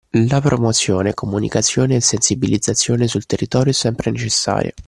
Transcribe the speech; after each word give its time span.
La 0.27 0.41
promozione, 0.41 1.13
comunicazione 1.13 1.97
e 1.97 2.01
sensibilizzazione 2.01 3.05
sul 3.07 3.27
territorio 3.27 3.69
è 3.69 3.75
sempre 3.75 4.09
necessaria 4.09 4.71